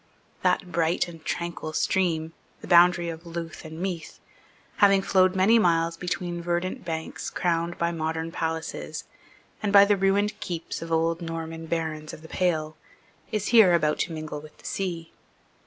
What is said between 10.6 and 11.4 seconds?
of old